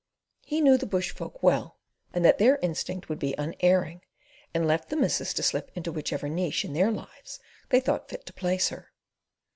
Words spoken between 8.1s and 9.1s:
to place her.